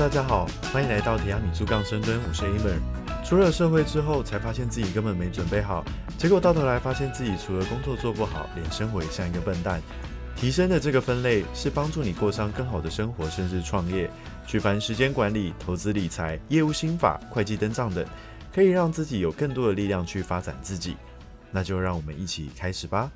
[0.00, 2.78] 大家好，欢迎来到提亚米苏杠深蹲，我是 Amer。
[3.22, 5.84] 出了社会之后，才发现自己根本没准备好，
[6.16, 9.82] 结果到头来发现自己除了工作做不好，连生活也像一个笨蛋。
[10.34, 14.10] 提升的这个分类是帮助你过上更好的生活，甚至创业。
[14.46, 18.02] 举凡时间管理、投资理财、业务心法、会计登账等，
[18.54, 20.96] 可以让自己有更多的力量去发展自己。
[21.50, 23.12] 那就让我们一起开始吧。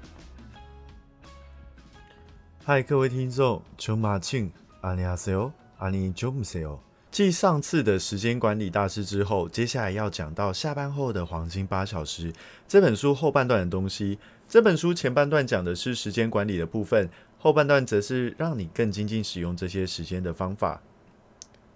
[2.63, 5.51] 嗨，各位听众，周马庆，阿尼阿塞哦。
[5.78, 6.80] 阿尼조무세 요。
[7.12, 12.32] 继上次的时间管理大师之后，接下来要讲到下班后的黄金八小时
[12.68, 14.20] 这本书后半段的东西。
[14.48, 20.82] 这本书前半段讲的是时间管理的部分，后半段则是让你更精进使用这些时间的方法。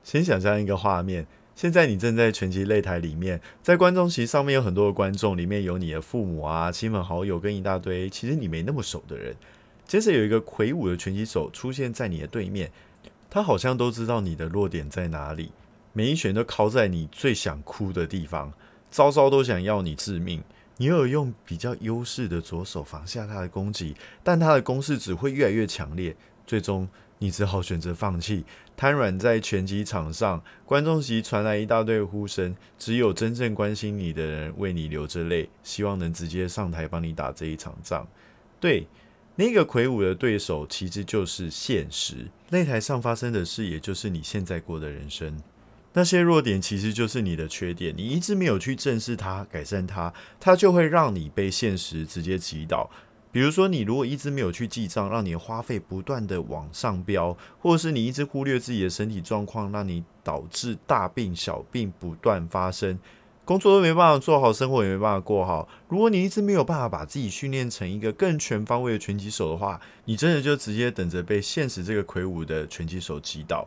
[0.04, 1.26] 先想象一个画面，
[1.56, 9.36] 现在你正在拳击擂台里面，在观众席上面有很多的观众，里面有你的父母啊、亲朋好友跟一大堆其实你没那么熟的人。
[9.88, 12.72] 接着有一个魁梧的拳击手出现在你的对面。
[13.31, 15.53] 他好像都知道你的弱点在哪里，
[15.93, 18.53] 每一拳都敲在你最想哭的地方，
[18.91, 20.43] 招招都想要你致命。
[20.79, 28.45] 你有用比较优势的左手防下他的攻击，但他的攻势只会越来越强烈，最终你只好选择放弃，
[28.77, 30.43] 瘫软在拳击场上。
[30.65, 38.07] 观众席传来一大堆呼声，只有真正关心你的人为你流着泪，希望能直接上台帮你打这一场仗。
[38.59, 38.87] 对。
[39.41, 45.41] 那个魁梧的对手其实就是现实，擂台上发生的事，也就是你现在过的人生。
[45.93, 52.91] 那些弱点其实就是你的缺点，你一直没有去正视它、改善它，它就会让你被现实直接击倒。
[53.31, 62.99] 比如说，你如果一直没有去记账，让你花费不断的往上飙，或者是你一直忽略自己的身体状况，让你导致大病小病不断发生。
[63.49, 65.67] 工作都没办法做好，生活也没办法过好。
[65.89, 73.67] 如果你一直没有办法把自己训练成一个更全方位的拳击手的话，你真的就直接等着被现实这个魁梧的拳击手击倒。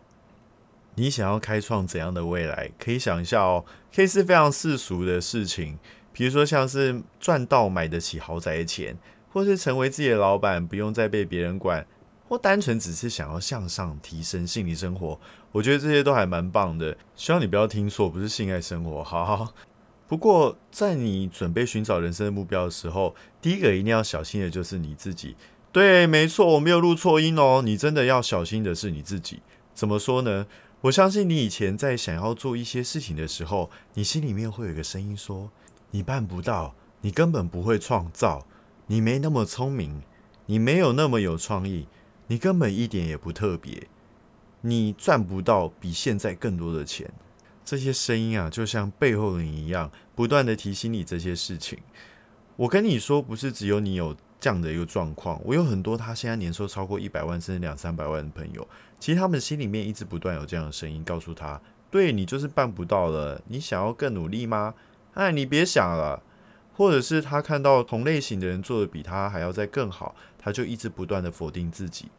[0.93, 2.69] 你想要开创怎样的未来？
[2.77, 5.79] 可以想一下哦，可以是非常世俗的事情，
[6.13, 8.95] 比如说像是赚到买得起豪宅的钱，
[9.33, 11.87] 或是成为自己的老板，不用再被别人管，
[12.29, 15.19] 或单纯只是想要向上提升心理生活。
[15.51, 16.95] 我觉得这些都还蛮棒的。
[17.15, 19.51] 希望你不要听错，不是性爱生活，好好。
[20.11, 25.37] 不过，在你准备寻找人生的目标的时候，第一个一定要小心的就是你自己。
[25.71, 27.61] 对，没错，我没有录错音哦。
[27.63, 29.41] 你真的要小心的是你自己。
[29.73, 30.47] 怎么说呢？
[30.81, 35.49] 我相信你以前在想要做一些事情的时候，你心里面会有一个声音说
[35.91, 38.45] ：“你办不到，你根本不会创造，
[38.87, 40.01] 你没那么聪明，
[40.47, 41.87] 你没有那么有创意，
[42.27, 43.87] 你根本一点也不特别，
[44.59, 47.09] 你赚不到比现在更多的钱。”
[47.63, 51.79] 这些声音啊，就像背后人一样，不断的提醒你这些事情。
[52.57, 58.67] 我跟你说，不是只有你有这样的一个状况，我有很多他现在年收超过一百万甚至两三百万的朋友，
[58.99, 64.73] 其实他们心里面一直不断有这样的声音，告诉他：对你就是办不到了，你想要更努力吗？
[65.13, 66.21] 哎，你别想了。
[66.73, 72.09] 或者是他看到同类型的人做的比他还要再更好，他就一直不断的否定自己。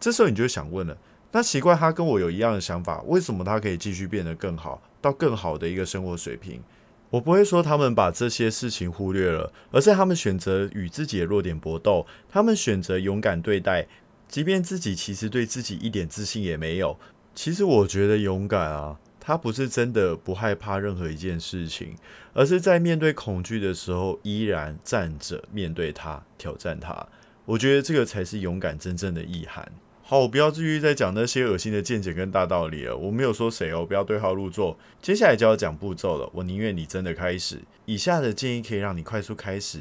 [0.00, 0.96] 这时候你就想问了。
[1.34, 6.62] 那奇怪，他跟我有一样的想法，为什么他可以继续变得更好，到更好的一个生活水平？
[7.10, 13.88] 我不会说他们把这些事情忽略了，而是他们选择与自己的弱点搏斗，他们选择勇敢对待，
[14.28, 16.96] 即便自己其实对自己一点自信也没有。
[17.34, 21.96] 其实我觉得勇敢啊，他不是真的不害怕任何一件事情，
[22.32, 27.08] 而是在面对恐惧的时候依然站着面对它，挑战它。
[27.44, 29.72] 我觉得这个才是勇敢真正的意涵。
[30.06, 32.94] 好，我不要继续再讲那些恶心的见解跟大道理了。
[32.94, 34.76] 我没有说谁哦，不要对号入座。
[35.00, 36.28] 接下来就要讲步骤了。
[36.34, 37.62] 我宁愿你真的开始。
[37.86, 39.80] 以下的建议可以让你快速开始。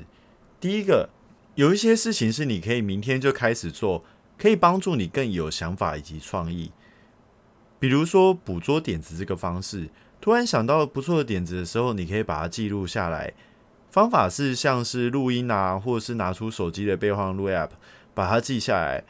[0.62, 1.10] 第一个，
[1.56, 4.06] 有一些事情是你可以明天就开始做，
[4.38, 6.72] 可以帮助你更有想法以及创意。
[7.78, 9.90] 比如说捕捉点子这个方式，
[10.22, 13.34] 突然想到不错的点子的时候，你可以把它记录下来。
[13.92, 17.72] 方法是像是录音啊，或者是拿出手机的备忘录 App，
[18.14, 19.04] 把它记下来。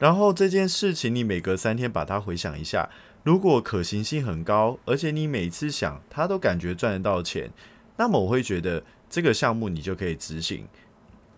[0.00, 2.88] 然后这件事情，你每隔三天把它回想一下，
[3.22, 7.52] 如果可行性很高，而且你每次想它都感觉赚得到钱，
[7.98, 10.66] 那么我会觉得这个项目你就可以执行。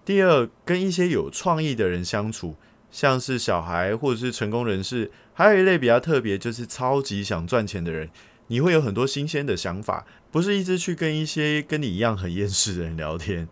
[0.04, 2.54] 第二，跟一些有创意的人相处，
[2.92, 8.08] 像是小孩或者是成功人士，还有一类比较特别，就是超级想赚钱的人，
[8.46, 13.48] 你会有很多新鲜的想法，不是一直去跟一些跟你一样很厌世的人聊天，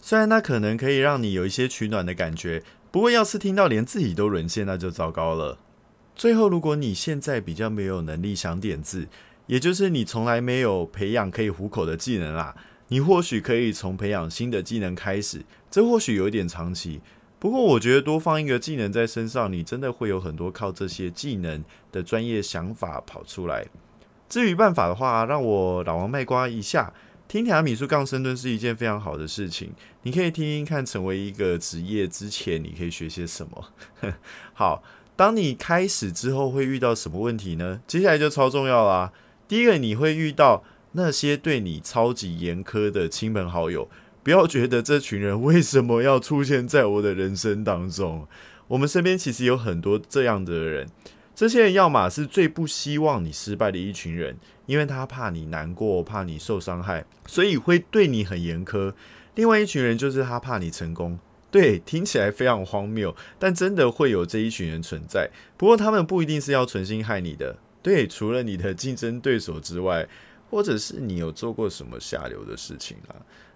[0.00, 2.62] 虽然那可能可以让你有一些取暖的感觉。
[2.94, 5.58] 不过，要是听到连自己都沦陷，那就糟糕了。
[6.14, 9.08] 最后，如果你现在比较没有能力想点字，
[9.48, 12.54] 也就是你从来没有培养可以糊口的技能啦，
[12.86, 15.44] 你或许可以从培养新的技能开始。
[15.68, 17.00] 这或许有一点长期，
[17.40, 23.66] 不过我觉得多放一个技能在身上，你真的会有很多靠这些技能的专业想法跑出来。
[24.28, 26.94] 至于办法的话，让我老王卖瓜一下。
[27.34, 29.72] 听提米数杠深蹲是一件非常好的事情，
[30.02, 33.72] 你可以听听看，成为一个职业之前，你可以学些什么。
[34.54, 34.84] 好，
[35.16, 37.80] 当你开始之后会遇到什么问题呢？
[37.88, 39.12] 接下来就超重要啦。
[39.48, 43.90] 第一个，你会遇到那些对你超级严苛的亲朋好友，
[44.22, 48.28] 不要觉得这群人为什么要出现在我的人生当中。
[48.68, 50.88] 我们身边其实有很多这样的人。
[51.34, 54.36] 这些人要么是最不希望你失败的一群人，
[54.66, 58.92] 因为他怕你难过，怕你受伤害，所以会对你很严苛。
[59.34, 61.18] 另外一群人就是他怕你成功。
[61.50, 65.30] 对，听起来非常荒谬，但真的会有这一群人存在。
[65.56, 67.56] 不过他们不一定是要存心害你的。
[67.82, 70.08] 对，除了你的竞争对手之外，
[70.50, 73.14] 或者是你有做过什么下流的事情啊？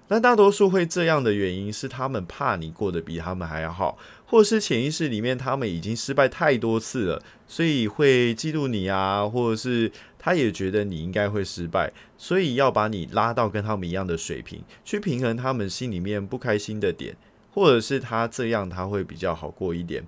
[0.09, 17.15] 但大多数会这样的原因是，他们怕你过得比他们还要好，或是潜意识里面他们已经失败太多次了，所以会嫉妒你啊，或者是他也觉得你应该会失败，所以要把你拉到跟他们一样的水平，去平衡他们心里面不开心的点，
[17.53, 20.07] 或者是他这样他会比较好过一点。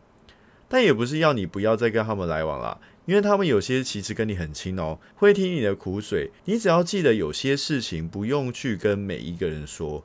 [0.67, 2.81] 但也不是要你不要再跟他们来往了。
[3.11, 6.31] 因为他们有些其实跟你很亲哦，会听你的苦水。
[6.45, 10.05] 你只要记得有些事情不用去跟每一个人说。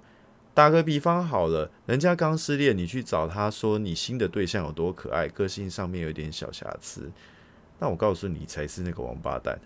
[0.55, 7.11] 打个比方好了，人家刚失恋，你去找他说你新的对象有多可爱，个性上面有点小瑕疵，
[7.77, 9.59] 那我告诉你才是那个王八蛋。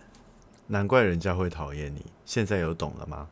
[0.68, 2.04] 难怪人家会讨厌你。
[2.26, 3.30] 现在有懂了吗？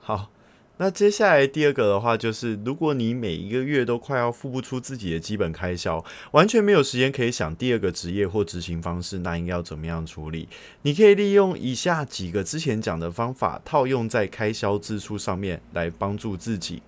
[0.00, 0.30] 好。
[0.78, 10.46] 那接下来第二个的话，就是如果你每一个月都快要付不出自己的基本开销，完全没有时间可以想第二个职业或执行方式，那应该要怎么样处理？
[10.82, 16.82] 你可以利用以下几个之前讲的方法，套用在开销支出上面来帮助自己。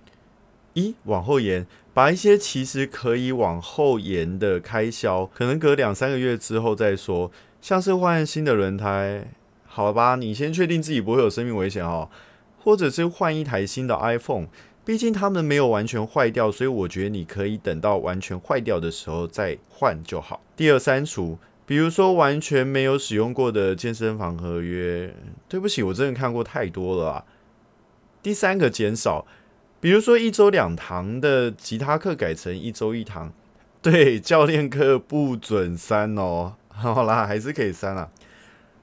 [0.73, 9.25] 一往后延，把一些其实可以往后延的开销，可能隔两三个月之后再说，像是换新的轮胎，
[9.65, 12.07] 好吧，你先确定自己不会有生命危险哦。
[12.63, 14.47] 或者是换一台新的 iPhone，
[14.85, 20.41] 毕竟他们没有完全坏掉，所以我觉得你可以等到完全坏掉的时候再换就好。
[20.55, 25.13] 第二，删除，比如说完全没有使用过的健身房合约，
[25.47, 27.25] 对不起，我真的看过太多了啊。
[28.21, 29.25] 第三个，减少，
[29.79, 33.31] 比如说一周两堂的吉他课改成一周一堂，
[33.81, 36.55] 对，教练课不准删哦。
[36.67, 38.09] 好啦，还是可以删啊。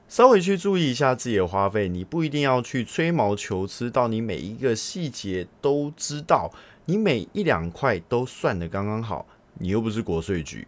[0.08, 6.50] 稍微去注意一下自己的花费，你不一定要去吹毛求疵到你每一个细节都知道，
[6.84, 9.26] 你每一两块都算的刚刚好，
[9.58, 10.66] 你又不是国税局，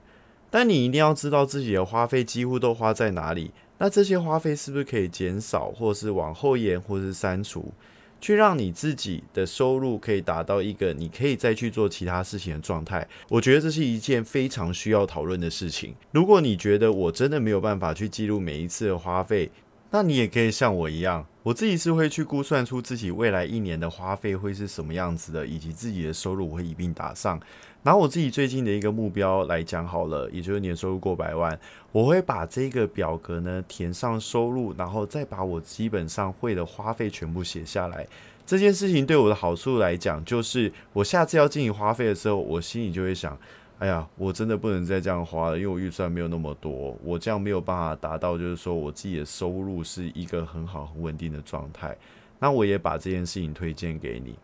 [0.50, 7.73] 但你一定要知道自己的花费几乎都花在哪里，那这些花费是不是可以减少，或是往后延，或是删除？
[8.20, 15.94] 去让你自己的收入可以达到一个你可以再去做其他事情的状态，我觉得这是一件非常需要讨论的事情。
[16.12, 19.50] 如果你觉得我真的没有办法去记录每一次的花费，
[19.90, 27.40] 那你也可以像我一样，我自己是会去估算出自己未来一年的花费会是什么样子的，以及自己的收入我会一并打上。
[27.88, 31.58] 拿我自己最近的一个目标来讲好了，也就是年收入过百万，
[31.90, 38.06] 我会把这个表格呢填上收入，然后再把我基本上会的花费全部写下来。
[38.44, 43.35] 这件事情对我的好处来讲，就是我下次要进行花费的时候，我心里就会想：
[43.78, 51.97] 哎呀，我真的不能再这样花了，因为我预算没有那么多，我这样没有办法达到，就是说我自己的收入是一个很好、很稳定的状态。
[52.38, 54.35] 那我也把这件事情推荐给你。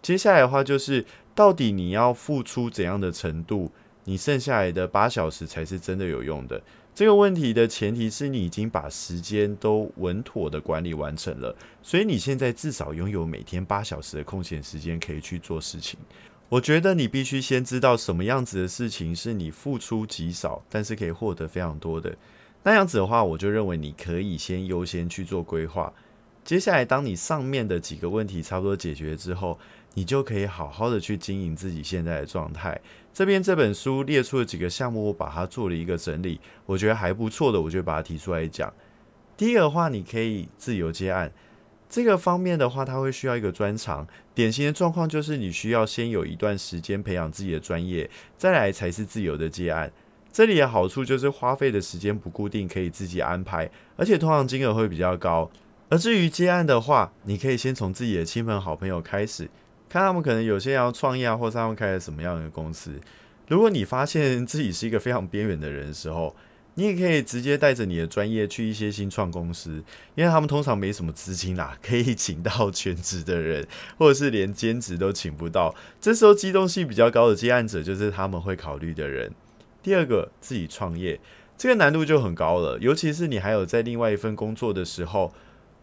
[0.00, 3.70] 接下来的话就是，到底你要付出怎样的程度，
[4.04, 6.62] 你剩下来的八小时才是真的有用的？
[6.94, 15.98] 这个问题的前提是你已经把时间都稳妥的管理完成了，所以你现在至少拥有每天八小时的空闲时间可以去做事情。
[16.48, 22.16] 我觉得你必须先知道什么样子的事情是你付出极少，但是可以获得非常多的。
[22.64, 25.92] 那样子的话，我就认为你可以先优先去做规划。
[26.42, 29.58] 接下来，当你上面的几个问题差不多解决之后，
[29.98, 32.80] 你就可以好好的去经营自己现在的状态。
[33.12, 38.72] 这边这本书列出了几个项目，我把它做了一个整理，我觉得还不错的，我就把它提出来讲。
[39.36, 41.32] 第一个的话，你可以自由接案，
[41.88, 44.06] 这个方面的话，它会需要一个专长。
[44.36, 49.90] 典型的状况就是你需要先有一段时间培养自己的专业，再来才是自由的接案。
[50.30, 55.50] 这里的好处就是花费的时间不固定，可以自己安排，而且通常金额会比较高。
[55.88, 59.50] 而至于接案的话，你可以先从自己的亲朋好朋友开始。
[59.88, 62.92] 看他们可能有些要创业啊，或者他们开了什么样的公司。
[63.46, 66.36] 如果你发现自己是一个非常边缘的人的时候，
[66.74, 69.82] 你也可以直接带着你的专业去一些新创公司，
[70.14, 73.66] 因为他们通常没什么资金啦，可以请到全职的人，
[73.96, 75.74] 或者是连兼职都请不到。
[76.00, 79.32] 这时候机动性比较高的接案者就是他们会考虑的人。
[79.82, 81.18] 第二个，自己创业，
[81.56, 85.32] 这个难度就很高了，尤其是你还有在另外一份工作的时候。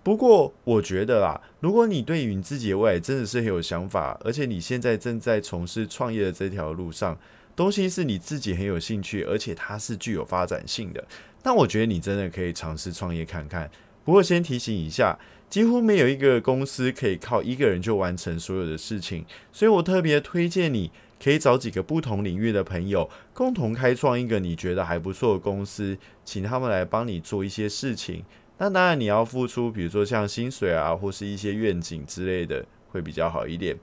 [0.06, 7.18] 不过我觉得啦，如果你对于你自己的未来真的是很有想法，而且你现在正在从事创业的这条路上。
[7.56, 11.04] 东西是你自己很有兴趣，而且它是具有发展性的。
[11.42, 13.72] 那我觉得你真的可以尝试创业看看。
[14.04, 15.18] 不过先提醒一下，
[15.50, 28.24] 几乎没有一个公司可以靠一个人就完成所有的事情，所以我特别推荐你可以找几个不同领域的朋友，共同开创一个你觉得还不错的公司，请他们来帮你做一些事情。
[28.58, 33.78] 那当然你要付出，比如说像薪水啊，或是一些愿景之类的，会比较好一点。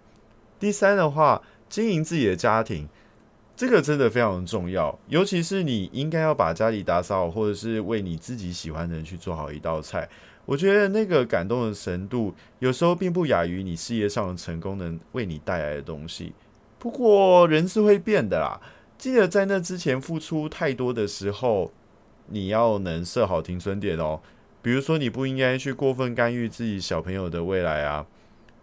[0.58, 2.88] 第三的话，经营自己的家庭。
[3.54, 10.08] 这个真的非常重要，尤其是你应该要把家里打扫，或者是为你自己喜欢的人去做好一道菜。
[10.46, 16.32] 我觉得那个感动的程度，有时候并不亚于你事业上的成功能为你带来的东西。
[16.78, 18.58] 不过人是会变的啦，
[18.96, 21.70] 记得在那之前付出太多的时候，
[22.28, 24.18] 你要能设好停损点哦。
[24.62, 28.06] 比如说，你不应该去过分干预自己小朋友的未来啊。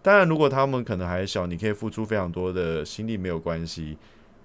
[0.02, 3.98] 当然，如果他们可能还小，你可以付出非常多的心力，没有关系。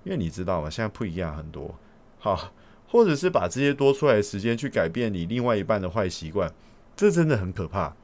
[0.02, 0.68] 因为你知道吗？
[0.68, 1.74] 现在不一样很多，
[2.18, 2.52] 好，
[2.88, 6.52] 或者是把这些多出来的时间去改变你另外一半的坏习惯，
[6.94, 7.94] 这真的很可怕。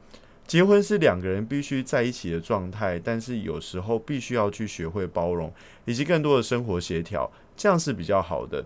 [0.47, 5.53] 结婚是两个人必须在一起的状态，但是有时候必须要去学会包容，
[5.85, 8.65] 以及更多的生活协调，这样是比较好的。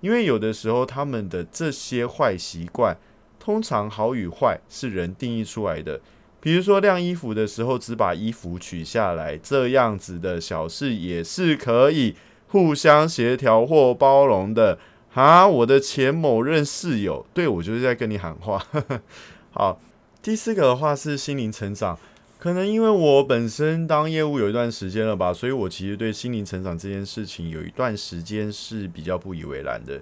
[0.00, 2.96] 因为有的时候他们的这些坏习惯，
[3.46, 6.00] 通常好与坏是人定义出来的。
[6.40, 12.16] 比如说晾衣服的时候只把衣服取下来，这样子的小事也是可以。
[12.48, 14.78] 互相协调或包容的
[15.14, 18.64] 啊，我的前某任室友，对我就是在跟你喊话。
[19.50, 19.80] 好，
[20.20, 21.96] 第四个的话是心灵成长，
[22.38, 30.00] 可能因为我本身当业务有一段时间了吧，所以我其实对心灵成长这件事情有一段时间是比较不以为然的。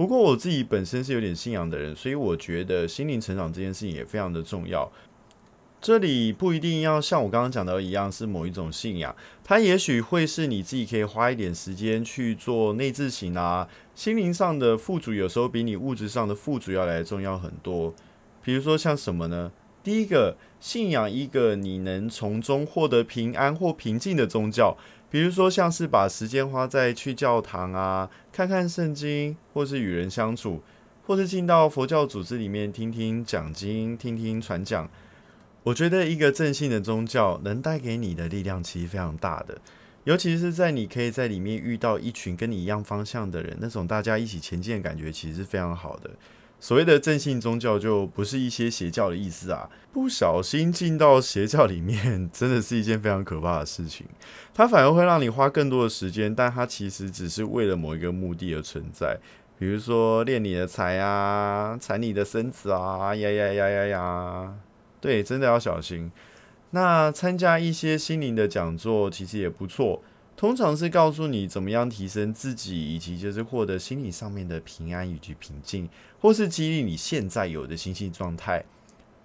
[0.00, 4.90] 不过我自己本身是有点信仰的人，所以我觉得心灵成长这件事情也非常的重要。
[5.78, 9.14] 这里不一定要像我刚刚讲的一样是某一种信仰，
[9.44, 17.94] 它也许会是你自己可以花一点时间去做内自省啊，心灵上的富足有时候比你物质上的富足要来重要很多。
[18.42, 19.52] 比如说像什么呢？
[19.82, 24.78] 第一个，信仰一个你能从中获得平安或平静的宗教，
[25.10, 30.62] 比如说像是把时间花在去教堂啊，看看圣经，或是与人相处，
[31.04, 34.88] 或是进到佛教组织里面听听讲经，听听传讲。
[35.64, 39.60] 我觉得一个正信的宗教能带给你的力量其实非常大的，
[40.04, 46.10] 尤其是在你可以在里面遇到一群跟你一样方向的人，那种大家一起前进的感觉其实是非常好的。
[46.60, 54.06] 所谓的正信宗教就不是一些邪教的意思啊，不小心进到邪教里面真的是一件非常可怕的事情，
[54.52, 59.18] 它反而会让你花更多的时间，但它其实只是为了某一个目的而存在，
[59.58, 64.54] 比如说练你的财啊，缠你的身子啊，呀呀呀呀呀。
[65.00, 66.12] 对，真的要小心。
[66.72, 70.02] 那参加一些心灵的讲座其实也不错，
[70.40, 75.86] 通常是告诉你怎么样提升自己，以及就是获得心理上面的平安以及平静，
[76.18, 78.64] 或是激励你现在有的心性状态。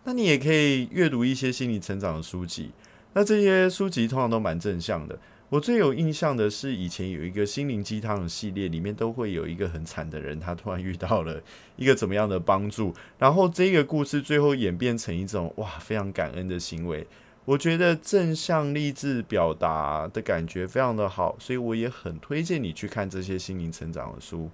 [0.04, 2.72] 那你也可以阅读一些心理成长的书籍，
[3.14, 5.18] 那这些书籍通常都蛮正向的。
[5.48, 11.42] 我最有印象的是，以前有一个心灵鸡汤的系列，里面都会有一个很惨的人，他突然遇到了
[11.78, 17.08] 一个怎么样的帮助，然后这个故事最后演变成一种哇非常感恩的行为。
[17.46, 24.50] 我觉得正向励志表达的感觉非常的好，所以我也很推荐你去看这些心灵成长的书。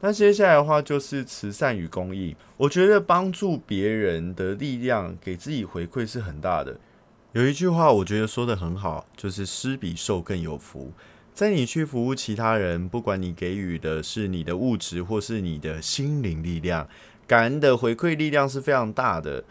[0.00, 6.80] 那接下来的话就是慈善与公益，我觉得帮助别人的力量，给自己回馈是很大的。
[7.32, 10.90] 有一句话，我觉得说的很好，就是施比受更有福。
[11.34, 16.88] 在你去服务其他人，不管你给予的是你的物质，或是你的心灵力量，
[17.26, 19.44] 感恩的回馈力量是非常大的。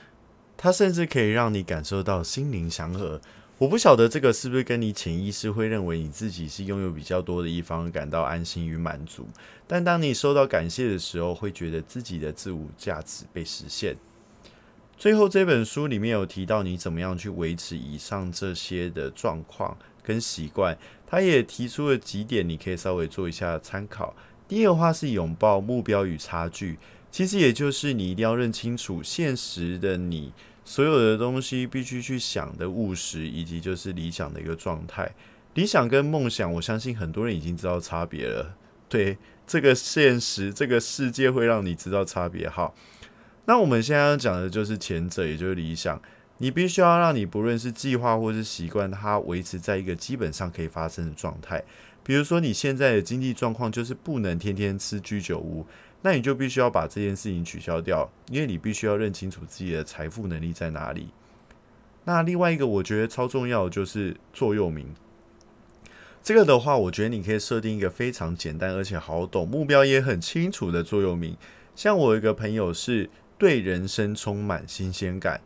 [0.61, 3.21] 它甚至可以让你感受到心灵祥和。
[3.59, 9.29] 我不晓得这个是不是跟你潜意识会认为你自己是拥有比较多的一方感到安心与满足，
[9.65, 13.95] 但当你收到感谢的时候，会觉得自己的自我价值被实现。
[14.97, 24.13] 最后这本书里面有提到你怎么样去维持以上这些的状况跟习惯，他也提出了几点，你可以稍微做一下参考。
[24.45, 26.77] 第一个话是拥抱目标与差距，
[27.11, 30.31] 其实也就是你一定要认清楚现实的你
[30.63, 35.11] 所有的东西必须去想的务实，以及就是理想的一个状态。
[35.55, 38.55] 理想跟梦想，我相信很多人已经知道差别了。
[38.87, 42.47] 对，这个现实，这个世界会让你知道差别。
[42.47, 42.75] 好，
[43.45, 45.99] 那我们现在要讲的就是前者，也就是理想。
[46.37, 51.63] 你必须要让你不论是计划或是习惯，它维持在一个基本上可以发生的状态。
[52.01, 55.65] 比如说，你现在的经济状况就是不能天天吃居酒屋，
[56.01, 61.09] 那你就必须要把这件事情取消掉，因为你必须要认清楚自己的财富能力在哪里。
[62.05, 64.87] 那另外一个我觉得超重要的就是座右铭。
[66.23, 71.35] 这个的话，我觉得你可以设定一个非常简单而且好懂、目标也很清楚的座右铭。
[71.75, 75.41] 像我一个朋友是对人生充满新鲜感。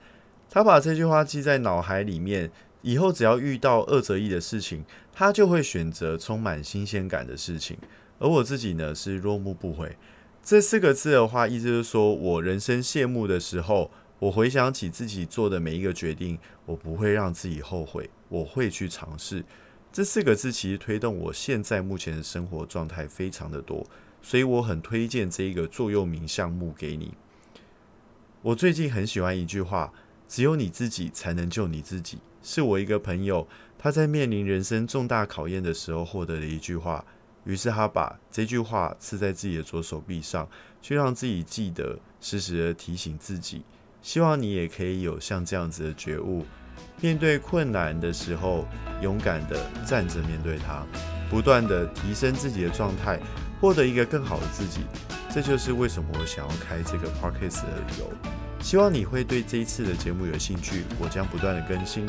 [0.50, 7.78] 他把这句话记在脑海里面，以后只要遇到二择一的事情，他就会选择充满新鲜感的事情。
[8.20, 9.96] 而我自己呢，是落幕不悔。
[10.44, 19.46] 这四个字的话，意思就是说我人生谢幕的时候，我回想起自己做的每一个决定，我不会让自己后悔，我会去尝试。
[19.94, 23.88] 这四个字其实推动我现在目前的生活状态非常的多，
[24.22, 27.14] 所以我很推荐这一个座右铭项目给你。
[28.42, 29.94] 我最近很喜欢一句话。
[30.26, 33.48] 只有你自己才能救你自己，是我一个朋友
[33.78, 37.06] 他在面临人生重大考验的时候获得的一句话。
[37.46, 40.48] 于是他把这句话刺在自己的左手臂上，
[40.82, 43.64] 去让自己记得，时时的提醒自己。
[44.02, 46.46] 希望你也可以有像这样子的觉悟，
[47.02, 48.66] 面对困难的时候，
[49.02, 50.86] 勇敢的站着面对它，
[51.30, 53.20] 不断的提升自己的状态，
[53.62, 54.82] 获得一个更好的自己。
[55.34, 58.12] 这就是为什么我想要开这个 podcast 的理由。
[58.62, 62.06] 希望你会对这一次的节目有兴趣，我将不断的更新。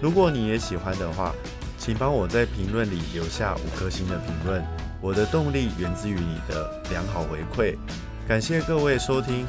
[0.00, 1.34] 如果你也喜欢的话，
[1.78, 4.62] 请帮我在评论里留下五颗星的评论。
[5.00, 7.76] 我的动力源自于你的良好回馈。
[8.26, 9.46] 感谢各位收听，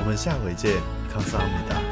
[0.00, 0.72] 我们下回见，
[1.12, 1.85] 康萨米达。